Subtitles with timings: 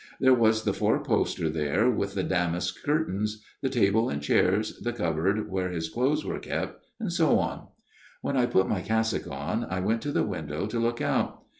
[0.19, 4.93] There was the four poster there with the damask curtains; the table and chairs, the
[4.93, 7.67] cupboard where his clothes were kept, and so on.
[7.93, 11.01] * When I had put my cassock on, I went to the window to look
[11.01, 11.43] out.